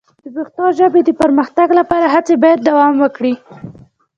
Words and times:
د 0.23 0.25
پښتو 0.35 0.65
ژبې 0.77 1.01
د 1.05 1.09
پرمختګ 1.21 1.67
لپاره 1.79 2.05
هڅې 2.15 2.35
باید 2.43 2.59
دوام 2.69 2.93
وکړي. 3.03 3.33